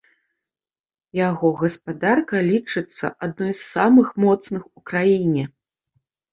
Яго 1.19 1.51
гаспадарка 1.59 2.41
лічыцца 2.49 3.13
адной 3.29 3.53
з 3.53 3.61
самых 3.75 4.07
моцных 4.27 4.61
у 4.69 4.79
краіне. 4.93 5.43